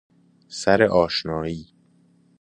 سر 0.59 0.79
ﺁشنائی 0.89 1.59